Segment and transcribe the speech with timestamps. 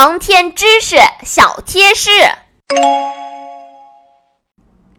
[0.00, 2.08] 航天知识小贴士。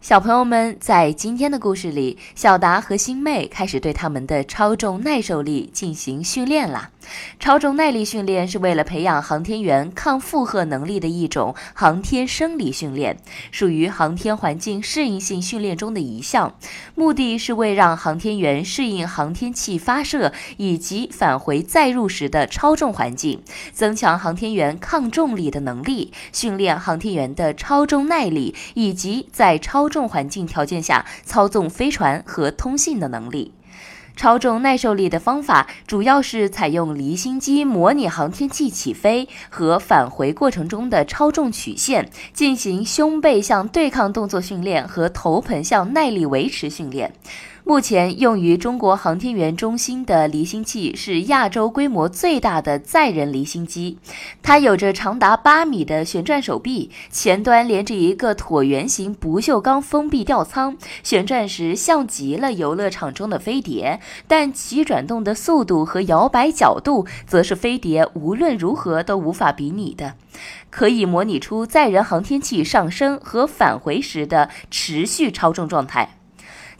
[0.00, 6.90] 小朋友们，在今天的故事里，小达和星妹开始对他们的超重耐受力进行训练啦。
[7.38, 13.18] 超重耐力训练是为了培养航天员抗负荷能力的一种航天生理训练，
[13.50, 16.54] 属于航天环境适应性训练中的一项。
[16.94, 23.42] 目的是为让航天员适应航天器发射以及返回载入时的超重环境，
[23.72, 33.52] 增强航天员抗重力的能力，训练航天员的超重耐力以及在超重环境条件下操纵飞船和通信的能力。
[34.16, 47.14] 超重耐受力的方法主要是采用离心机模拟航天器起飞和返回过程中的超重曲线，进行胸背向对抗动作训练和头盆向耐力维持训练。
[47.70, 53.96] 目前用于中国航天员中心的离心器是亚洲规模最大的载人离心机，
[54.42, 70.14] 它有着长达八米的旋转手臂，前端连着一个椭圆形不锈钢封闭吊舱，旋转时像极了游乐场中的飞碟，但其转动的速度和摇摆角度则是飞碟无论如何都无法比拟的，
[70.70, 76.16] 可以模拟出载人航天器上升和返回时的持续超重状态。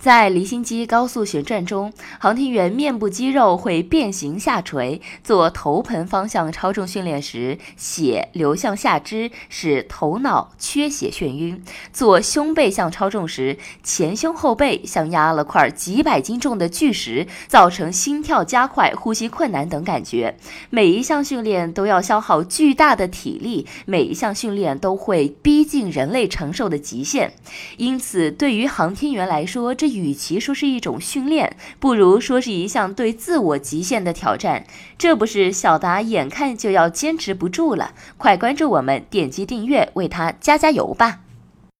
[0.00, 4.98] 在离心机高速旋转中，航天员面部肌肉会变形下垂。
[5.22, 11.62] 做头盆方向超重训练时，血流向下肢，使头脑缺血眩晕；
[11.92, 20.36] 做胸背向超重时，前胸后背像压了块几百斤重的巨石，造成心跳加快、呼吸困难等感觉。
[20.70, 27.32] 每一项训练都要消耗巨大的体力，每一项训练都会逼近人类承受的极限。
[27.76, 34.64] 因此，对于航天员来说，这与其说是一种训练，不如说是一项对自我极限的挑战。
[34.96, 37.92] 这不是小达眼看就要坚持不住了？
[38.16, 41.20] 快关注我们，点击订阅，为他加加油吧！